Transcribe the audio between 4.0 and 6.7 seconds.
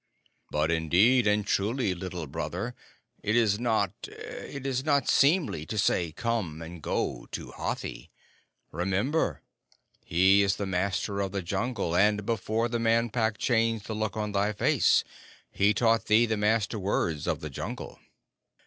it is not seemly to say 'Come,'